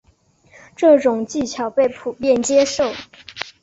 [0.75, 2.91] 这种技巧被普遍接受。